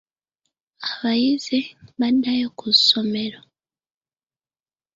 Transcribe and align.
Abayizi 0.89 1.59
baddayo 1.99 2.47
ku 2.57 2.67
ssomero. 2.77 3.39